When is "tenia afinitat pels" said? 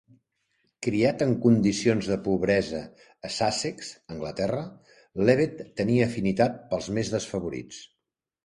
5.83-6.89